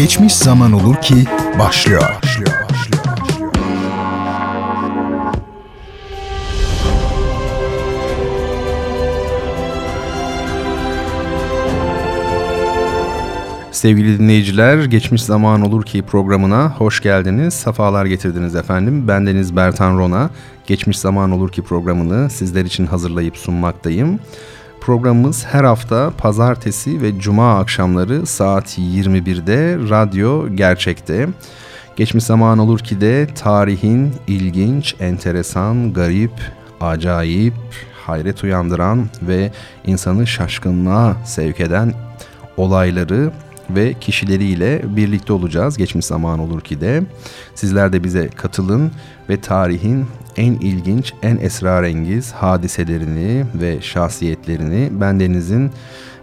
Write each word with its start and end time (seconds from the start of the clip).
Geçmiş 0.00 0.34
Zaman 0.34 0.72
Olur 0.72 0.96
ki 0.96 1.14
başlıyor. 1.58 2.02
başlıyor. 2.22 2.50
Sevgili 13.72 14.18
dinleyiciler, 14.18 14.84
Geçmiş 14.84 15.22
Zaman 15.22 15.62
Olur 15.62 15.82
Ki 15.82 16.02
programına 16.02 16.74
hoş 16.78 17.02
geldiniz, 17.02 17.54
safalar 17.54 18.06
getirdiniz 18.06 18.54
efendim. 18.54 19.08
Ben 19.08 19.26
Deniz 19.26 19.56
Bertan 19.56 19.98
Rona, 19.98 20.30
Geçmiş 20.66 20.98
Zaman 20.98 21.30
Olur 21.30 21.52
Ki 21.52 21.62
programını 21.62 22.30
sizler 22.30 22.64
için 22.64 22.86
hazırlayıp 22.86 23.36
sunmaktayım. 23.36 24.20
Programımız 24.90 25.46
her 25.46 25.64
hafta 25.64 26.12
pazartesi 26.18 27.02
ve 27.02 27.18
cuma 27.18 27.58
akşamları 27.58 28.26
saat 28.26 28.78
21'de 28.78 29.76
Radyo 29.90 30.48
Gerçek'te. 30.54 31.28
Geçmiş 31.96 32.24
Zaman 32.24 32.58
Olur 32.58 32.78
Ki 32.78 33.00
de 33.00 33.26
tarihin 33.34 34.14
ilginç, 34.26 34.94
enteresan, 35.00 35.92
garip, 35.92 36.32
acayip, 36.80 37.54
hayret 38.06 38.44
uyandıran 38.44 39.08
ve 39.22 39.52
insanı 39.86 40.26
şaşkınlığa 40.26 41.16
sevk 41.24 41.60
eden 41.60 41.94
olayları 42.56 43.30
ve 43.74 43.94
kişileriyle 44.00 44.82
birlikte 44.96 45.32
olacağız. 45.32 45.76
Geçmiş 45.76 46.06
zaman 46.06 46.38
olur 46.38 46.60
ki 46.60 46.80
de. 46.80 47.02
Sizler 47.54 47.92
de 47.92 48.04
bize 48.04 48.28
katılın 48.28 48.92
ve 49.28 49.40
tarihin 49.40 50.06
en 50.36 50.52
ilginç, 50.52 51.12
en 51.22 51.36
esrarengiz 51.36 52.32
hadiselerini 52.32 53.44
ve 53.54 53.80
şahsiyetlerini 53.80 55.00
bendenizin 55.00 55.70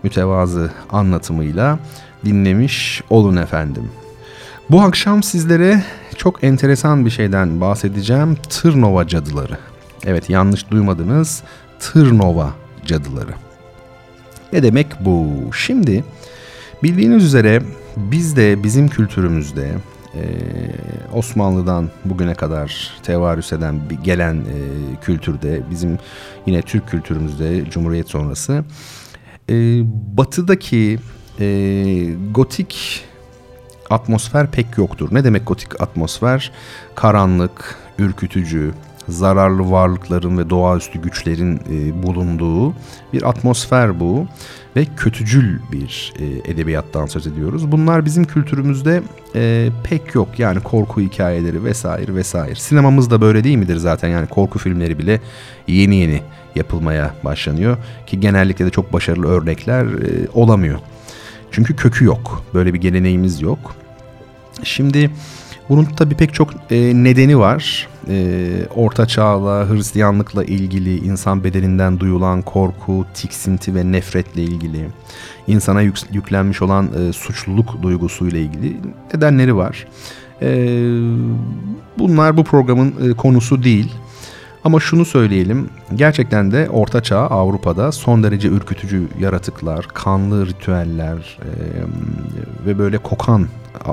mütevazı 0.03 0.71
anlatımıyla 0.89 1.79
dinlemiş 2.25 3.01
olun 3.09 3.35
efendim. 3.35 3.89
Bu 4.69 4.81
akşam 4.81 5.23
sizlere 5.23 5.83
çok 6.17 6.43
enteresan 6.43 7.05
bir 7.05 7.09
şeyden 7.09 7.61
bahsedeceğim. 7.61 8.37
Tırnova 8.49 9.07
cadıları. 9.07 9.57
Evet 10.05 10.29
yanlış 10.29 10.71
duymadınız. 10.71 11.43
Tırnova 11.79 12.53
cadıları. 12.85 13.33
Ne 14.53 14.63
demek 14.63 14.87
bu? 14.99 15.27
Şimdi 15.53 16.03
Bildiğiniz 16.83 17.23
üzere 17.23 17.61
biz 17.97 18.35
de 18.35 18.63
bizim 18.63 18.87
kültürümüzde 18.87 19.73
e, 20.15 20.21
Osmanlı'dan 21.13 21.89
bugüne 22.05 22.33
kadar 22.33 22.91
tevarüs 23.03 23.53
eden 23.53 23.81
gelen 24.03 24.35
e, 24.35 24.55
kültürde 25.01 25.61
bizim 25.71 25.97
yine 26.45 26.61
Türk 26.61 26.87
kültürümüzde 26.87 27.69
Cumhuriyet 27.69 28.09
sonrası 28.09 28.63
e, 29.49 29.53
batıdaki 30.17 30.99
gotik 32.31 33.03
atmosfer 33.89 34.51
pek 34.51 34.77
yoktur. 34.77 35.09
Ne 35.11 35.23
demek 35.23 35.47
gotik 35.47 35.81
atmosfer? 35.81 36.51
Karanlık, 36.95 37.75
ürkütücü, 37.99 38.73
zararlı 39.09 39.71
varlıkların 39.71 40.37
ve 40.37 40.49
doğaüstü 40.49 41.01
güçlerin 41.01 41.61
e, 41.71 42.03
bulunduğu 42.03 42.73
bir 43.13 43.29
atmosfer 43.29 43.99
bu 43.99 44.27
ve 44.75 44.85
kötücül 44.97 45.59
bir 45.71 46.13
e, 46.19 46.51
edebiyattan 46.51 47.05
söz 47.05 47.27
ediyoruz. 47.27 47.71
Bunlar 47.71 48.05
bizim 48.05 48.25
kültürümüzde 48.25 49.03
e, 49.35 49.69
pek 49.83 50.15
yok 50.15 50.39
yani 50.39 50.59
korku 50.59 51.01
hikayeleri 51.01 51.63
vesaire 51.63 52.15
vesaire. 52.15 52.55
Sinemamız 52.55 53.11
da 53.11 53.21
böyle 53.21 53.43
değil 53.43 53.57
midir 53.57 53.77
zaten 53.77 54.09
yani 54.09 54.27
korku 54.27 54.59
filmleri 54.59 54.99
bile 54.99 55.21
yeni 55.67 55.95
yeni 55.95 56.21
yapılmaya 56.55 57.15
başlanıyor 57.23 57.77
ki 58.07 58.19
genellikle 58.19 58.65
de 58.65 58.69
çok 58.69 58.93
başarılı 58.93 59.27
örnekler 59.27 59.85
e, 59.85 60.27
olamıyor. 60.33 60.79
Çünkü 61.51 61.75
kökü 61.75 62.05
yok. 62.05 62.43
Böyle 62.53 62.73
bir 62.73 62.81
geleneğimiz 62.81 63.41
yok. 63.41 63.75
Şimdi 64.63 65.11
bunun 65.69 65.85
tabii 65.85 66.15
pek 66.15 66.33
çok 66.33 66.53
e, 66.71 66.75
nedeni 67.03 67.39
var. 67.39 67.87
E, 68.09 68.47
Orta 68.75 69.05
Çağ'la, 69.05 69.69
Hristiyanlıkla 69.69 70.43
ilgili, 70.43 70.97
insan 70.97 71.43
bedeninden 71.43 71.99
duyulan 71.99 72.41
korku, 72.41 73.05
tiksinti 73.13 73.75
ve 73.75 73.91
nefretle 73.91 74.43
ilgili, 74.43 74.87
insana 75.47 75.81
yük, 75.81 75.97
yüklenmiş 76.13 76.61
olan 76.61 76.89
e, 76.99 77.13
suçluluk 77.13 77.81
duygusuyla 77.81 78.39
ilgili 78.39 78.77
nedenleri 79.13 79.55
var. 79.55 79.87
E, 80.41 80.49
bunlar 81.97 82.37
bu 82.37 82.43
programın 82.43 83.09
e, 83.09 83.13
konusu 83.13 83.63
değil. 83.63 83.93
Ama 84.63 84.79
şunu 84.79 85.05
söyleyelim, 85.05 85.69
gerçekten 85.95 86.51
de 86.51 86.69
Orta 86.69 87.03
Çağ 87.03 87.19
Avrupa'da 87.19 87.91
son 87.91 88.23
derece 88.23 88.47
ürkütücü 88.47 89.07
yaratıklar, 89.19 89.87
kanlı 89.93 90.47
ritüeller 90.47 91.37
e, 91.41 91.49
ve 92.65 92.77
böyle 92.77 92.97
kokan 92.97 93.47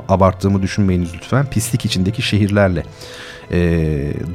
abarttığımı 0.09 0.61
düşünmeyiniz 0.61 1.09
lütfen. 1.15 1.45
Pislik 1.45 1.85
içindeki 1.85 2.21
şehirlerle 2.21 2.83
e, 3.51 3.59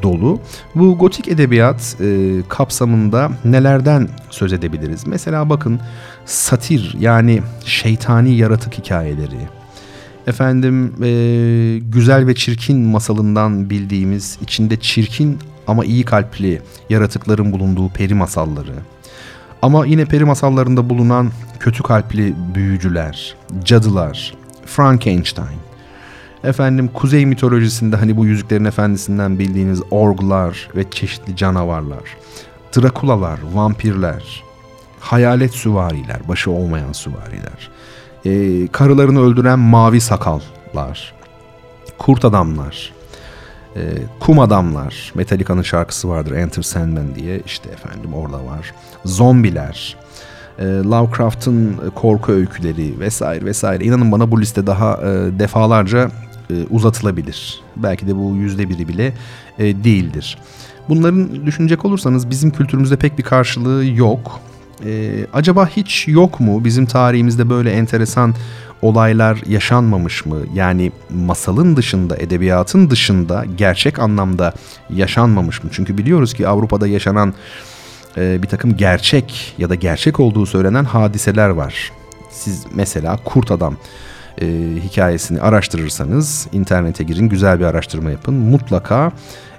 dolu. 0.02 0.40
Bu 0.74 0.98
gotik 0.98 1.28
edebiyat 1.28 1.96
e, 2.00 2.38
kapsamında 2.48 3.30
nelerden 3.44 4.08
söz 4.30 4.52
edebiliriz? 4.52 5.06
Mesela 5.06 5.50
bakın 5.50 5.80
satir 6.24 6.96
yani 7.00 7.42
şeytani 7.64 8.34
yaratık 8.36 8.78
hikayeleri. 8.78 9.48
Efendim 10.26 10.94
e, 11.02 11.10
güzel 11.78 12.26
ve 12.26 12.34
çirkin 12.34 12.78
masalından 12.78 13.70
bildiğimiz 13.70 14.38
içinde 14.42 14.80
çirkin 14.80 15.38
ama 15.66 15.84
iyi 15.84 16.04
kalpli 16.04 16.62
yaratıkların 16.90 17.52
bulunduğu 17.52 17.88
peri 17.88 18.14
masalları. 18.14 18.74
Ama 19.62 19.86
yine 19.86 20.04
peri 20.04 20.24
masallarında 20.24 20.90
bulunan 20.90 21.30
kötü 21.60 21.82
kalpli 21.82 22.34
büyücüler, 22.54 23.36
cadılar, 23.64 24.34
Frankenstein. 24.70 25.58
Efendim 26.44 26.90
kuzey 26.94 27.26
mitolojisinde 27.26 27.96
hani 27.96 28.16
bu 28.16 28.26
Yüzüklerin 28.26 28.64
Efendisi'nden 28.64 29.38
bildiğiniz 29.38 29.82
orglar 29.90 30.68
ve 30.76 30.90
çeşitli 30.90 31.36
canavarlar. 31.36 32.16
Drakulalar, 32.76 33.38
vampirler, 33.52 34.42
hayalet 35.00 35.54
süvariler, 35.54 36.28
başı 36.28 36.50
olmayan 36.50 36.92
süvariler. 36.92 37.70
Ee, 38.26 38.68
karılarını 38.72 39.20
öldüren 39.20 39.58
mavi 39.58 40.00
sakallar, 40.00 41.14
kurt 41.98 42.24
adamlar, 42.24 42.92
e, 43.76 43.80
kum 44.20 44.38
adamlar, 44.38 45.12
Metallica'nın 45.14 45.62
şarkısı 45.62 46.08
vardır 46.08 46.32
Enter 46.32 46.62
Sandman 46.62 47.14
diye 47.14 47.40
işte 47.46 47.70
efendim 47.70 48.14
orada 48.14 48.46
var. 48.46 48.74
Zombiler, 49.04 49.96
e, 49.96 50.29
Lovecraft'ın 50.62 51.76
korku 51.94 52.32
öyküleri 52.32 53.00
vesaire 53.00 53.44
vesaire. 53.44 53.84
İnanın 53.84 54.12
bana 54.12 54.30
bu 54.30 54.40
liste 54.40 54.66
daha 54.66 54.92
e, 54.92 55.38
defalarca 55.38 56.10
e, 56.50 56.54
uzatılabilir. 56.70 57.60
Belki 57.76 58.06
de 58.06 58.16
bu 58.16 58.36
yüzde 58.36 58.68
biri 58.68 58.88
bile 58.88 59.12
e, 59.58 59.84
değildir. 59.84 60.38
Bunların 60.88 61.46
düşünecek 61.46 61.84
olursanız 61.84 62.30
bizim 62.30 62.50
kültürümüzde 62.50 62.96
pek 62.96 63.18
bir 63.18 63.22
karşılığı 63.22 63.84
yok. 63.84 64.40
E, 64.84 65.12
acaba 65.32 65.66
hiç 65.66 66.08
yok 66.08 66.40
mu 66.40 66.64
bizim 66.64 66.86
tarihimizde 66.86 67.50
böyle 67.50 67.70
enteresan 67.70 68.34
olaylar 68.82 69.42
yaşanmamış 69.46 70.26
mı? 70.26 70.36
Yani 70.54 70.92
masalın 71.10 71.76
dışında, 71.76 72.16
edebiyatın 72.16 72.90
dışında 72.90 73.44
gerçek 73.56 73.98
anlamda 73.98 74.52
yaşanmamış 74.90 75.64
mı? 75.64 75.70
Çünkü 75.72 75.98
biliyoruz 75.98 76.34
ki 76.34 76.48
Avrupa'da 76.48 76.86
yaşanan 76.86 77.34
e, 78.16 78.42
bir 78.42 78.48
takım 78.48 78.76
gerçek 78.76 79.54
ya 79.58 79.70
da 79.70 79.74
gerçek 79.74 80.20
olduğu 80.20 80.46
söylenen 80.46 80.84
hadiseler 80.84 81.48
var. 81.48 81.92
Siz 82.30 82.66
mesela 82.74 83.16
Kurt 83.24 83.50
Adam 83.50 83.76
e, 84.40 84.46
hikayesini 84.84 85.40
araştırırsanız 85.40 86.48
internete 86.52 87.04
girin 87.04 87.28
güzel 87.28 87.60
bir 87.60 87.64
araştırma 87.64 88.10
yapın. 88.10 88.34
Mutlaka 88.34 89.12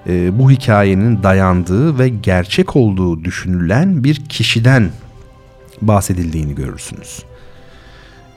e, 0.07 0.39
bu 0.39 0.51
hikayenin 0.51 1.23
dayandığı 1.23 1.99
ve 1.99 2.09
gerçek 2.09 2.75
olduğu 2.75 3.23
düşünülen 3.23 4.03
bir 4.03 4.15
kişiden 4.15 4.89
bahsedildiğini 5.81 6.55
görürsünüz. 6.55 7.23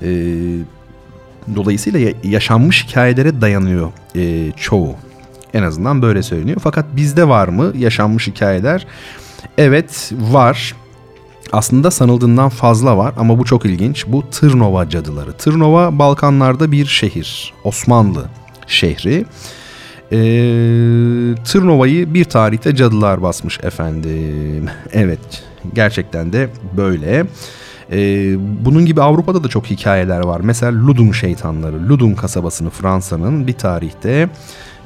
E, 0.02 0.08
dolayısıyla 1.56 2.12
yaşanmış 2.24 2.86
hikayelere 2.86 3.40
dayanıyor 3.40 3.92
e, 4.16 4.52
çoğu. 4.56 4.96
En 5.54 5.62
azından 5.62 6.02
böyle 6.02 6.22
söyleniyor. 6.22 6.60
Fakat 6.62 6.86
bizde 6.96 7.28
var 7.28 7.48
mı 7.48 7.72
yaşanmış 7.76 8.26
hikayeler? 8.26 8.86
Evet 9.58 10.12
var. 10.12 10.74
Aslında 11.52 11.90
sanıldığından 11.90 12.48
fazla 12.48 12.96
var 12.96 13.14
ama 13.18 13.38
bu 13.38 13.44
çok 13.44 13.64
ilginç. 13.64 14.06
Bu 14.06 14.30
Tırnova 14.30 14.88
cadıları. 14.88 15.32
Tırnova 15.32 15.98
Balkanlarda 15.98 16.72
bir 16.72 16.86
şehir. 16.86 17.54
Osmanlı 17.64 18.24
şehri. 18.66 19.24
E, 20.12 20.18
Tırnova'yı 21.44 22.14
bir 22.14 22.24
tarihte 22.24 22.76
cadılar 22.76 23.22
basmış 23.22 23.60
efendim. 23.62 24.68
evet 24.92 25.44
gerçekten 25.74 26.32
de 26.32 26.48
böyle. 26.76 27.26
E, 27.92 27.98
bunun 28.64 28.86
gibi 28.86 29.02
Avrupa'da 29.02 29.44
da 29.44 29.48
çok 29.48 29.66
hikayeler 29.66 30.20
var. 30.20 30.40
Mesela 30.40 30.86
Ludun 30.86 31.12
şeytanları. 31.12 31.88
Ludun 31.88 32.14
kasabasını 32.14 32.70
Fransa'nın 32.70 33.46
bir 33.46 33.52
tarihte 33.52 34.28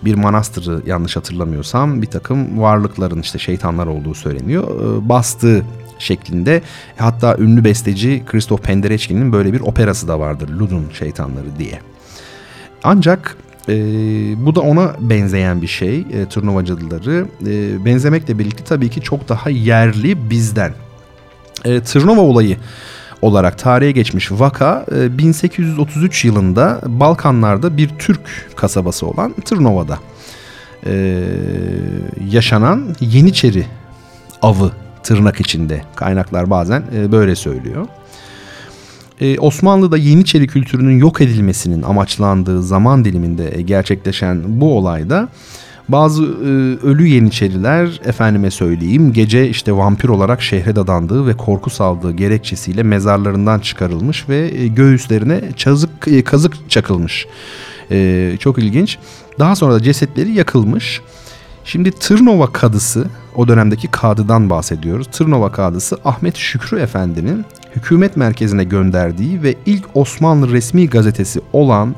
bir 0.05 0.15
manastırı 0.15 0.83
yanlış 0.87 1.17
hatırlamıyorsam 1.17 2.03
bir 2.03 2.07
takım 2.07 2.61
varlıkların 2.61 3.21
işte 3.21 3.39
şeytanlar 3.39 3.87
olduğu 3.87 4.15
söyleniyor. 4.15 4.65
E, 4.65 5.09
bastığı 5.09 5.65
şeklinde. 5.99 6.63
Hatta 6.97 7.37
ünlü 7.37 7.65
besteci 7.65 8.23
Christoph 8.27 8.61
Penderecki'nin 8.61 9.33
böyle 9.33 9.53
bir 9.53 9.61
operası 9.61 10.09
da 10.09 10.21
vardır. 10.21 10.49
Ludun 10.49 10.87
şeytanları 10.99 11.59
diye. 11.59 11.81
Ancak 12.85 13.37
e, 13.69 13.75
bu 14.47 14.55
da 14.55 14.61
ona 14.61 14.95
benzeyen 15.01 15.63
bir 15.63 15.67
şey 15.67 15.99
e, 15.99 16.27
turnuva 16.31 16.65
cadıları. 16.65 17.27
E, 17.47 17.85
benzemekle 17.85 18.39
birlikte 18.39 18.65
tabii 18.65 18.91
ki 18.91 19.01
çok 19.01 19.29
daha 19.29 19.51
yerli 19.51 20.31
bizden. 20.31 20.73
E, 21.65 21.83
turnuva 21.83 22.21
olayı 22.21 22.57
olarak 23.23 23.59
tarihe 23.59 23.93
geçmiş 23.93 24.33
vaka 24.33 24.87
1833 24.91 26.25
e, 26.25 26.29
yılında 26.29 26.81
Balkanlarda 26.87 27.77
bir 27.77 27.89
Türk 27.99 28.51
kasabası 28.57 29.07
olan 29.07 29.33
Tırnova'da 29.33 29.99
e, 30.87 31.25
yaşanan 32.31 32.97
Yeniçeri 33.01 33.67
avı 34.43 34.73
tırnak 35.03 35.41
içinde 35.41 35.83
kaynaklar 35.97 36.51
bazen 36.51 36.83
e, 36.97 37.13
böyle 37.13 37.37
söylüyor. 37.37 37.87
Osmanlı'da 39.39 39.97
Yeniçeri 39.97 40.47
kültürünün 40.47 40.99
yok 40.99 41.21
edilmesinin 41.21 41.83
amaçlandığı 41.83 42.63
zaman 42.63 43.05
diliminde 43.05 43.63
gerçekleşen 43.63 44.43
bu 44.47 44.79
olayda 44.79 45.29
bazı 45.89 46.23
e, 46.23 46.27
ölü 46.87 47.07
yeniçeriler 47.07 48.01
efendime 48.05 48.51
söyleyeyim 48.51 49.13
gece 49.13 49.49
işte 49.49 49.73
vampir 49.73 50.09
olarak 50.09 50.43
şehre 50.43 50.77
dadandığı 50.77 51.27
ve 51.27 51.37
korku 51.37 51.71
saldığı 51.71 52.13
gerekçesiyle 52.13 52.83
mezarlarından 52.83 53.59
çıkarılmış 53.59 54.29
ve 54.29 54.51
e, 54.55 54.67
göğüslerine 54.67 55.41
çazık 55.57 55.91
e, 56.07 56.25
kazık 56.25 56.71
çakılmış. 56.71 57.27
E, 57.91 58.37
çok 58.41 58.59
ilginç. 58.59 58.99
Daha 59.39 59.57
sonra 59.57 59.75
da 59.75 59.83
cesetleri 59.83 60.33
yakılmış. 60.33 61.01
Şimdi 61.65 61.91
Tırnova 61.91 62.53
kadısı, 62.53 63.07
o 63.37 63.49
dönemdeki 63.49 63.89
kadıdan 63.89 64.51
bahsediyoruz. 64.51 65.07
Tırnova 65.07 65.53
kadısı 65.53 65.99
Ahmet 66.05 66.37
Şükrü 66.37 66.79
Efendi'nin 66.79 67.45
hükümet 67.77 68.17
merkezine 68.17 68.65
gönderdiği 68.65 69.43
ve 69.43 69.55
ilk 69.67 69.85
Osmanlı 69.95 70.53
resmi 70.53 70.89
gazetesi 70.89 71.41
olan 71.53 71.95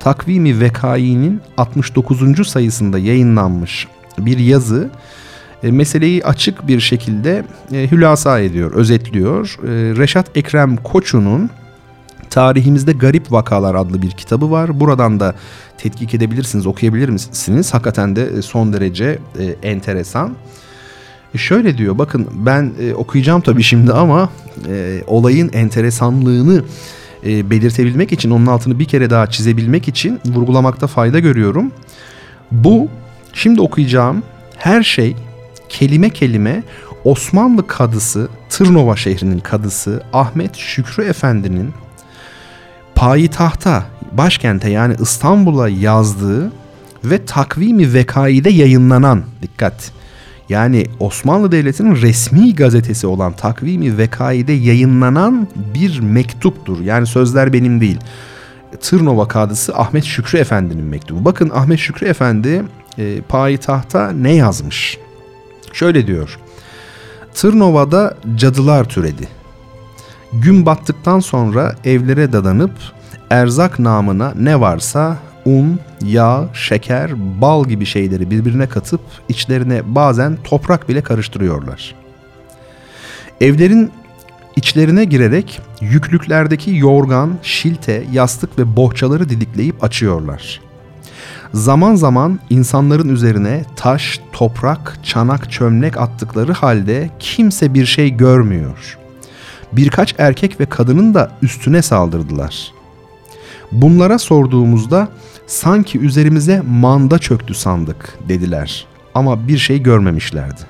Takvimi 0.00 0.60
Vekai'nin 0.60 1.40
69. 1.56 2.48
sayısında 2.48 2.98
yayınlanmış 2.98 3.88
bir 4.18 4.38
yazı 4.38 4.90
e, 5.62 5.70
meseleyi 5.70 6.24
açık 6.24 6.68
bir 6.68 6.80
şekilde 6.80 7.44
e, 7.72 7.90
hülasa 7.90 8.40
ediyor, 8.40 8.72
özetliyor. 8.72 9.58
E, 9.62 9.68
Reşat 9.96 10.36
Ekrem 10.36 10.76
Koçu'nun 10.76 11.50
Tarihimizde 12.30 12.92
Garip 12.92 13.32
Vakalar 13.32 13.74
adlı 13.74 14.02
bir 14.02 14.10
kitabı 14.10 14.50
var. 14.50 14.80
Buradan 14.80 15.20
da 15.20 15.34
tetkik 15.78 16.14
edebilirsiniz, 16.14 16.66
okuyabilir 16.66 17.08
misiniz? 17.08 17.74
Hakikaten 17.74 18.16
de 18.16 18.42
son 18.42 18.72
derece 18.72 19.18
e, 19.38 19.68
enteresan. 19.68 20.36
E 21.34 21.38
şöyle 21.38 21.78
diyor, 21.78 21.98
bakın 21.98 22.28
ben 22.34 22.72
e, 22.80 22.94
okuyacağım 22.94 23.40
tabii 23.40 23.62
şimdi 23.62 23.92
ama 23.92 24.30
e, 24.68 25.02
olayın 25.06 25.50
enteresanlığını 25.52 26.64
e, 27.26 27.50
belirtebilmek 27.50 28.12
için, 28.12 28.30
onun 28.30 28.46
altını 28.46 28.78
bir 28.78 28.84
kere 28.84 29.10
daha 29.10 29.26
çizebilmek 29.26 29.88
için 29.88 30.20
vurgulamakta 30.26 30.86
fayda 30.86 31.18
görüyorum. 31.18 31.72
Bu 32.52 32.88
şimdi 33.32 33.60
okuyacağım 33.60 34.22
her 34.56 34.82
şey 34.82 35.16
kelime 35.68 36.10
kelime 36.10 36.62
Osmanlı 37.04 37.66
kadısı, 37.66 38.28
Tırnova 38.48 38.96
şehrinin 38.96 39.38
kadısı 39.38 40.02
Ahmet 40.12 40.56
Şükrü 40.56 41.04
Efendi'nin 41.04 41.70
payitahta, 42.94 43.84
başkente 44.12 44.70
yani 44.70 44.94
İstanbul'a 45.00 45.68
yazdığı 45.68 46.52
ve 47.04 47.24
takvimi 47.24 47.94
vekaide 47.94 48.50
yayınlanan, 48.50 49.22
dikkat, 49.42 49.92
yani 50.50 50.86
Osmanlı 51.00 51.52
Devleti'nin 51.52 51.96
resmi 51.96 52.54
gazetesi 52.54 53.06
olan 53.06 53.32
Takvimi 53.32 53.98
Vekai'de 53.98 54.52
yayınlanan 54.52 55.48
bir 55.74 56.00
mektuptur. 56.00 56.80
Yani 56.80 57.06
sözler 57.06 57.52
benim 57.52 57.80
değil. 57.80 57.98
Tırnova 58.80 59.28
kadısı 59.28 59.76
Ahmet 59.76 60.04
Şükrü 60.04 60.38
Efendi'nin 60.38 60.84
mektubu. 60.84 61.24
Bakın 61.24 61.50
Ahmet 61.54 61.78
Şükrü 61.78 62.06
Efendi 62.06 62.62
e, 62.98 63.20
payitahta 63.20 64.10
ne 64.10 64.34
yazmış? 64.34 64.98
Şöyle 65.72 66.06
diyor. 66.06 66.38
Tırnova'da 67.34 68.16
cadılar 68.36 68.84
türedi. 68.84 69.28
Gün 70.32 70.66
battıktan 70.66 71.20
sonra 71.20 71.74
evlere 71.84 72.32
dadanıp 72.32 72.72
erzak 73.30 73.78
namına 73.78 74.32
ne 74.38 74.60
varsa 74.60 75.16
un, 75.50 75.80
yağ, 76.04 76.48
şeker, 76.54 77.10
bal 77.40 77.64
gibi 77.64 77.86
şeyleri 77.86 78.30
birbirine 78.30 78.68
katıp 78.68 79.00
içlerine 79.28 79.82
bazen 79.86 80.38
toprak 80.44 80.88
bile 80.88 81.00
karıştırıyorlar. 81.02 81.94
Evlerin 83.40 83.90
içlerine 84.56 85.04
girerek 85.04 85.60
yüklüklerdeki 85.80 86.76
yorgan, 86.76 87.38
şilte, 87.42 88.04
yastık 88.12 88.58
ve 88.58 88.76
bohçaları 88.76 89.28
didikleyip 89.28 89.84
açıyorlar. 89.84 90.60
Zaman 91.54 91.94
zaman 91.94 92.40
insanların 92.50 93.08
üzerine 93.08 93.64
taş, 93.76 94.20
toprak, 94.32 94.98
çanak, 95.02 95.52
çömlek 95.52 95.96
attıkları 95.96 96.52
halde 96.52 97.10
kimse 97.18 97.74
bir 97.74 97.86
şey 97.86 98.10
görmüyor. 98.10 98.98
Birkaç 99.72 100.14
erkek 100.18 100.60
ve 100.60 100.66
kadının 100.66 101.14
da 101.14 101.30
üstüne 101.42 101.82
saldırdılar. 101.82 102.72
Bunlara 103.72 104.18
sorduğumuzda 104.18 105.08
sanki 105.50 105.98
üzerimize 105.98 106.62
manda 106.68 107.18
çöktü 107.18 107.54
sandık 107.54 108.18
dediler 108.28 108.86
ama 109.14 109.48
bir 109.48 109.58
şey 109.58 109.82
görmemişlerdi. 109.82 110.60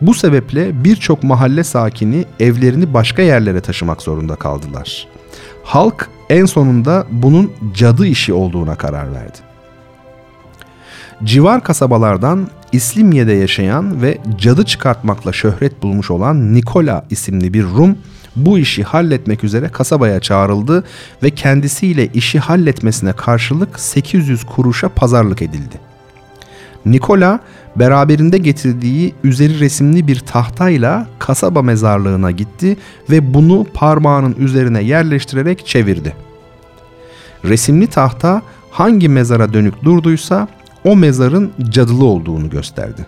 Bu 0.00 0.14
sebeple 0.14 0.84
birçok 0.84 1.22
mahalle 1.22 1.64
sakini 1.64 2.24
evlerini 2.40 2.94
başka 2.94 3.22
yerlere 3.22 3.60
taşımak 3.60 4.02
zorunda 4.02 4.36
kaldılar. 4.36 5.08
Halk 5.64 6.08
en 6.30 6.44
sonunda 6.44 7.06
bunun 7.10 7.52
cadı 7.74 8.06
işi 8.06 8.32
olduğuna 8.32 8.74
karar 8.74 9.12
verdi. 9.12 9.38
Civar 11.24 11.64
kasabalardan 11.64 12.48
İslimye'de 12.72 13.32
yaşayan 13.32 14.02
ve 14.02 14.18
cadı 14.38 14.64
çıkartmakla 14.64 15.32
şöhret 15.32 15.82
bulmuş 15.82 16.10
olan 16.10 16.54
Nikola 16.54 17.04
isimli 17.10 17.54
bir 17.54 17.64
Rum 17.64 17.96
bu 18.36 18.58
işi 18.58 18.82
halletmek 18.82 19.44
üzere 19.44 19.68
kasabaya 19.68 20.20
çağrıldı 20.20 20.84
ve 21.22 21.30
kendisiyle 21.30 22.06
işi 22.06 22.38
halletmesine 22.38 23.12
karşılık 23.12 23.80
800 23.80 24.44
kuruşa 24.44 24.88
pazarlık 24.88 25.42
edildi. 25.42 25.80
Nikola 26.86 27.40
beraberinde 27.76 28.38
getirdiği 28.38 29.14
üzeri 29.24 29.60
resimli 29.60 30.06
bir 30.06 30.20
tahtayla 30.20 31.06
kasaba 31.18 31.62
mezarlığına 31.62 32.30
gitti 32.30 32.76
ve 33.10 33.34
bunu 33.34 33.66
parmağının 33.74 34.36
üzerine 34.38 34.82
yerleştirerek 34.82 35.66
çevirdi. 35.66 36.16
Resimli 37.44 37.86
tahta 37.86 38.42
hangi 38.70 39.08
mezara 39.08 39.52
dönük 39.52 39.84
durduysa 39.84 40.48
o 40.84 40.96
mezarın 40.96 41.52
cadılı 41.70 42.04
olduğunu 42.04 42.50
gösterdi. 42.50 43.06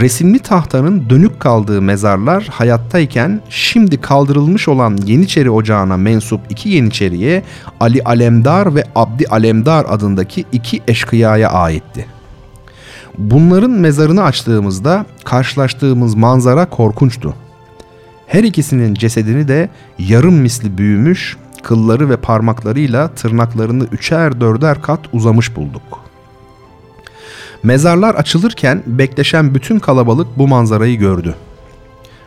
Resimli 0.00 0.38
tahtanın 0.38 1.10
dönük 1.10 1.40
kaldığı 1.40 1.82
mezarlar 1.82 2.48
hayattayken 2.50 3.40
şimdi 3.48 4.00
kaldırılmış 4.00 4.68
olan 4.68 4.98
Yeniçeri 5.06 5.50
Ocağı'na 5.50 5.96
mensup 5.96 6.40
iki 6.50 6.68
Yeniçeri'ye 6.68 7.42
Ali 7.80 8.02
Alemdar 8.02 8.74
ve 8.74 8.84
Abdi 8.94 9.26
Alemdar 9.26 9.86
adındaki 9.88 10.44
iki 10.52 10.82
eşkıyaya 10.88 11.50
aitti. 11.50 12.06
Bunların 13.18 13.70
mezarını 13.70 14.22
açtığımızda 14.22 15.06
karşılaştığımız 15.24 16.14
manzara 16.14 16.70
korkunçtu. 16.70 17.34
Her 18.26 18.44
ikisinin 18.44 18.94
cesedini 18.94 19.48
de 19.48 19.68
yarım 19.98 20.34
misli 20.34 20.78
büyümüş, 20.78 21.36
kılları 21.62 22.10
ve 22.10 22.16
parmaklarıyla 22.16 23.08
tırnaklarını 23.08 23.84
üçer 23.92 24.40
dörder 24.40 24.82
kat 24.82 25.00
uzamış 25.12 25.56
bulduk.'' 25.56 26.05
Mezarlar 27.62 28.14
açılırken 28.14 28.82
bekleşen 28.86 29.54
bütün 29.54 29.78
kalabalık 29.78 30.38
bu 30.38 30.48
manzarayı 30.48 30.98
gördü. 30.98 31.34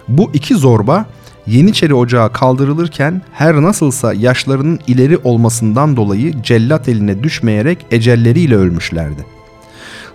Bu 0.07 0.31
iki 0.33 0.55
zorba 0.55 1.05
Yeniçeri 1.47 1.93
Ocağı 1.93 2.33
kaldırılırken 2.33 3.21
her 3.33 3.61
nasılsa 3.61 4.13
yaşlarının 4.13 4.79
ileri 4.87 5.17
olmasından 5.17 5.95
dolayı 5.95 6.41
cellat 6.41 6.89
eline 6.89 7.23
düşmeyerek 7.23 7.85
ecelleriyle 7.91 8.55
ölmüşlerdi. 8.55 9.25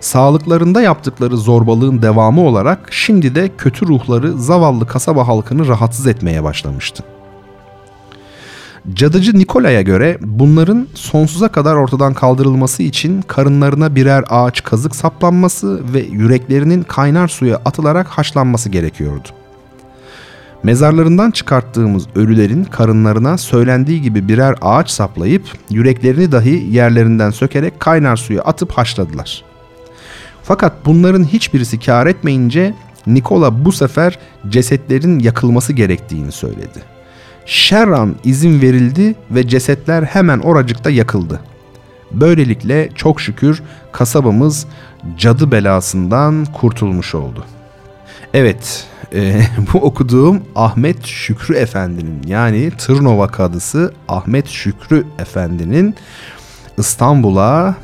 Sağlıklarında 0.00 0.82
yaptıkları 0.82 1.36
zorbalığın 1.36 2.02
devamı 2.02 2.40
olarak 2.40 2.88
şimdi 2.90 3.34
de 3.34 3.50
kötü 3.58 3.86
ruhları 3.86 4.38
zavallı 4.38 4.86
kasaba 4.86 5.28
halkını 5.28 5.68
rahatsız 5.68 6.06
etmeye 6.06 6.44
başlamıştı. 6.44 7.04
Cadıcı 8.92 9.38
Nikola'ya 9.38 9.82
göre 9.82 10.18
bunların 10.20 10.88
sonsuza 10.94 11.48
kadar 11.48 11.76
ortadan 11.76 12.14
kaldırılması 12.14 12.82
için 12.82 13.22
karınlarına 13.22 13.94
birer 13.94 14.24
ağaç 14.28 14.62
kazık 14.62 14.96
saplanması 14.96 15.94
ve 15.94 16.00
yüreklerinin 16.00 16.82
kaynar 16.82 17.28
suya 17.28 17.56
atılarak 17.56 18.06
haşlanması 18.06 18.68
gerekiyordu. 18.68 19.28
Mezarlarından 20.62 21.30
çıkarttığımız 21.30 22.06
ölülerin 22.14 22.64
karınlarına 22.64 23.38
söylendiği 23.38 24.02
gibi 24.02 24.28
birer 24.28 24.54
ağaç 24.62 24.90
saplayıp 24.90 25.42
yüreklerini 25.70 26.32
dahi 26.32 26.68
yerlerinden 26.70 27.30
sökerek 27.30 27.80
kaynar 27.80 28.16
suya 28.16 28.42
atıp 28.42 28.72
haşladılar. 28.72 29.44
Fakat 30.42 30.72
bunların 30.86 31.24
hiçbirisi 31.24 31.80
kar 31.80 32.06
etmeyince 32.06 32.74
Nikola 33.06 33.64
bu 33.64 33.72
sefer 33.72 34.18
cesetlerin 34.48 35.18
yakılması 35.18 35.72
gerektiğini 35.72 36.32
söyledi. 36.32 36.93
Şerran 37.46 38.14
izin 38.24 38.62
verildi 38.62 39.14
ve 39.30 39.48
cesetler 39.48 40.02
hemen 40.02 40.38
oracıkta 40.38 40.90
yakıldı. 40.90 41.40
Böylelikle 42.12 42.88
çok 42.94 43.20
şükür 43.20 43.62
kasabamız 43.92 44.66
cadı 45.18 45.52
belasından 45.52 46.44
kurtulmuş 46.44 47.14
oldu. 47.14 47.44
Evet, 48.34 48.86
e, 49.14 49.42
bu 49.72 49.78
okuduğum 49.78 50.42
Ahmet 50.54 51.06
Şükrü 51.06 51.54
Efendi'nin 51.54 52.22
yani 52.26 52.70
Tırnova 52.78 53.28
kadısı 53.28 53.92
Ahmet 54.08 54.48
Şükrü 54.48 55.04
Efendi'nin 55.18 55.94
İstanbul'a 56.78 57.74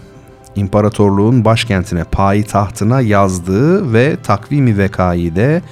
imparatorluğun 0.56 1.44
başkentine, 1.44 2.04
payitahtına 2.04 3.00
yazdığı 3.00 3.92
ve 3.92 4.16
takvimi 4.22 4.78
vekaide 4.78 5.62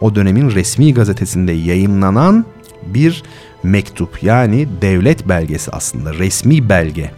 o 0.00 0.14
dönemin 0.14 0.50
resmi 0.50 0.94
gazetesinde 0.94 1.52
yayınlanan 1.52 2.44
bir 2.94 3.22
mektup 3.62 4.22
yani 4.22 4.68
devlet 4.82 5.28
belgesi 5.28 5.70
aslında 5.70 6.14
resmi 6.14 6.68
belge. 6.68 7.10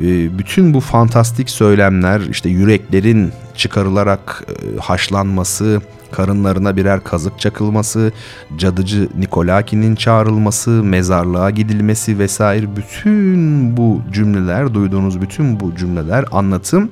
Ee, 0.00 0.38
bütün 0.38 0.74
bu 0.74 0.80
fantastik 0.80 1.50
söylemler 1.50 2.20
işte 2.20 2.48
yüreklerin 2.48 3.32
çıkarılarak 3.56 4.44
e, 4.48 4.78
haşlanması, 4.80 5.80
karınlarına 6.10 6.76
birer 6.76 7.04
kazık 7.04 7.40
çakılması, 7.40 8.12
cadıcı 8.56 9.08
Nikolaki'nin 9.18 9.94
çağrılması, 9.94 10.70
mezarlığa 10.70 11.50
gidilmesi 11.50 12.18
vesaire 12.18 12.76
bütün 12.76 13.76
bu 13.76 14.02
cümleler, 14.12 14.74
duyduğunuz 14.74 15.20
bütün 15.20 15.60
bu 15.60 15.76
cümleler 15.76 16.24
anlatım 16.32 16.90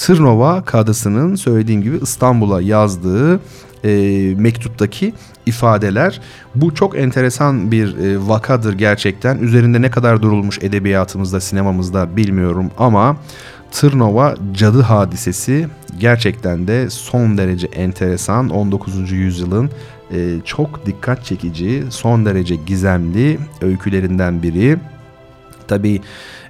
Tırnova 0.00 0.64
kadısının 0.64 1.34
söylediğim 1.34 1.82
gibi 1.82 1.98
İstanbul'a 2.02 2.60
yazdığı 2.60 3.40
e, 3.84 3.90
mektuptaki 4.36 5.14
ifadeler. 5.46 6.20
Bu 6.54 6.74
çok 6.74 6.98
enteresan 6.98 7.70
bir 7.72 7.98
e, 7.98 8.28
vakadır 8.28 8.74
gerçekten. 8.74 9.38
Üzerinde 9.38 9.82
ne 9.82 9.90
kadar 9.90 10.22
durulmuş 10.22 10.58
edebiyatımızda, 10.62 11.40
sinemamızda 11.40 12.16
bilmiyorum 12.16 12.70
ama 12.78 13.16
Tırnova 13.70 14.34
cadı 14.52 14.82
hadisesi 14.82 15.68
gerçekten 15.98 16.68
de 16.68 16.90
son 16.90 17.38
derece 17.38 17.66
enteresan 17.66 18.50
19. 18.50 19.12
yüzyılın 19.12 19.70
e, 20.12 20.36
çok 20.44 20.86
dikkat 20.86 21.24
çekici, 21.24 21.84
son 21.90 22.26
derece 22.26 22.54
gizemli 22.54 23.38
öykülerinden 23.60 24.42
biri. 24.42 24.78
Tabii 25.68 26.00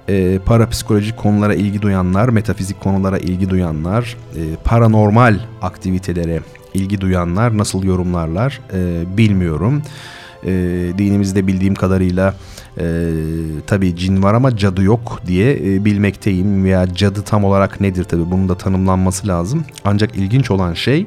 e, 0.09 0.39
parapsikolojik 0.45 1.17
konulara 1.17 1.53
ilgi 1.53 1.81
duyanlar, 1.81 2.29
metafizik 2.29 2.79
konulara 2.79 3.17
ilgi 3.17 3.49
duyanlar, 3.49 4.17
e, 4.35 4.41
paranormal 4.63 5.39
aktivitelere 5.61 6.41
ilgi 6.73 7.01
duyanlar 7.01 7.57
nasıl 7.57 7.83
yorumlarlar 7.83 8.61
e, 8.73 9.03
bilmiyorum. 9.17 9.81
E, 10.43 10.51
dinimizde 10.97 11.47
bildiğim 11.47 11.75
kadarıyla 11.75 12.35
e, 12.79 12.83
tabii 13.67 13.95
cin 13.95 14.23
var 14.23 14.33
ama 14.33 14.57
cadı 14.57 14.83
yok 14.83 15.21
diye 15.27 15.53
e, 15.53 15.85
bilmekteyim 15.85 16.63
veya 16.63 16.93
cadı 16.93 17.21
tam 17.21 17.43
olarak 17.43 17.81
nedir 17.81 18.03
tabii 18.03 18.31
bunun 18.31 18.49
da 18.49 18.55
tanımlanması 18.57 19.27
lazım. 19.27 19.65
Ancak 19.85 20.15
ilginç 20.15 20.51
olan 20.51 20.73
şey 20.73 21.05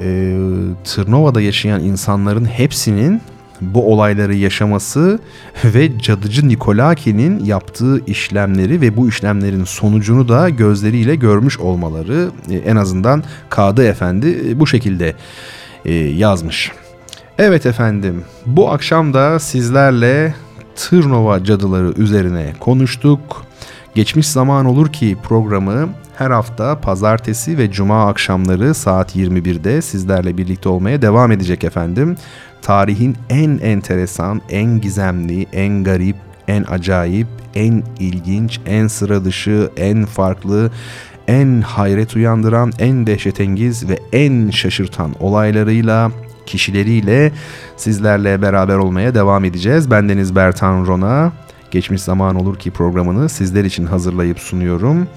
e, 0.00 0.36
Tırnova'da 0.84 1.40
yaşayan 1.40 1.84
insanların 1.84 2.44
hepsinin 2.44 3.20
bu 3.60 3.92
olayları 3.92 4.34
yaşaması 4.34 5.18
ve 5.64 5.98
cadıcı 5.98 6.48
Nikolaki'nin 6.48 7.44
yaptığı 7.44 8.06
işlemleri 8.06 8.80
ve 8.80 8.96
bu 8.96 9.08
işlemlerin 9.08 9.64
sonucunu 9.64 10.28
da 10.28 10.48
gözleriyle 10.48 11.14
görmüş 11.14 11.58
olmaları 11.58 12.30
e, 12.50 12.56
en 12.56 12.76
azından 12.76 13.24
Kadı 13.50 13.84
Efendi 13.84 14.38
e, 14.48 14.60
bu 14.60 14.66
şekilde 14.66 15.14
e, 15.84 15.94
yazmış. 15.94 16.72
Evet 17.38 17.66
efendim 17.66 18.24
bu 18.46 18.70
akşam 18.70 19.14
da 19.14 19.38
sizlerle 19.38 20.34
Tırnova 20.76 21.44
cadıları 21.44 21.92
üzerine 21.96 22.52
konuştuk. 22.60 23.46
Geçmiş 23.94 24.28
zaman 24.28 24.66
olur 24.66 24.92
ki 24.92 25.16
programı 25.22 25.88
her 26.16 26.30
hafta 26.30 26.80
pazartesi 26.80 27.58
ve 27.58 27.70
cuma 27.70 28.08
akşamları 28.08 28.74
saat 28.74 29.16
21'de 29.16 29.82
sizlerle 29.82 30.38
birlikte 30.38 30.68
olmaya 30.68 31.02
devam 31.02 31.32
edecek 31.32 31.64
efendim. 31.64 32.16
Tarihin 32.62 33.16
en 33.30 33.58
enteresan, 33.58 34.40
en 34.50 34.80
gizemli, 34.80 35.46
en 35.52 35.84
garip, 35.84 36.16
en 36.48 36.64
acayip, 36.70 37.26
en 37.54 37.82
ilginç, 37.98 38.60
en 38.66 38.86
sıra 38.86 39.24
dışı, 39.24 39.70
en 39.76 40.04
farklı, 40.04 40.70
en 41.28 41.60
hayret 41.60 42.16
uyandıran, 42.16 42.72
en 42.78 43.06
dehşetengiz 43.06 43.88
ve 43.88 43.98
en 44.12 44.50
şaşırtan 44.50 45.14
olaylarıyla 45.20 46.10
kişileriyle 46.46 47.32
sizlerle 47.76 48.42
beraber 48.42 48.76
olmaya 48.76 49.14
devam 49.14 49.44
edeceğiz. 49.44 49.90
Bendeniz 49.90 50.36
Bertan 50.36 50.86
Rona. 50.86 51.32
Geçmiş 51.70 52.02
zaman 52.02 52.36
olur 52.36 52.58
ki 52.58 52.70
programını 52.70 53.28
sizler 53.28 53.64
için 53.64 53.86
hazırlayıp 53.86 54.38
sunuyorum 54.38 55.08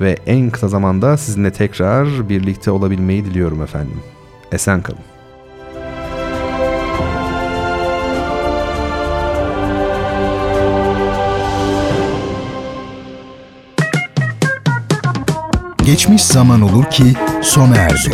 ve 0.00 0.16
en 0.26 0.50
kısa 0.50 0.68
zamanda 0.68 1.16
sizinle 1.16 1.52
tekrar 1.52 2.28
birlikte 2.28 2.70
olabilmeyi 2.70 3.24
diliyorum 3.24 3.62
efendim. 3.62 4.00
Esen 4.52 4.82
kalın. 4.82 4.98
Geçmiş 15.84 16.24
zaman 16.24 16.60
olur 16.60 16.84
ki 16.84 17.04
sona 17.42 17.76
erdi. 17.76 18.10